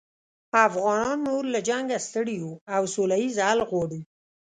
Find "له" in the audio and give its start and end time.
1.53-1.59